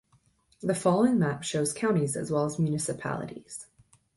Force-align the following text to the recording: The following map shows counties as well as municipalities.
The 0.63 0.73
following 0.73 1.19
map 1.19 1.43
shows 1.43 1.71
counties 1.73 2.15
as 2.15 2.31
well 2.31 2.45
as 2.45 2.57
municipalities. 2.57 3.67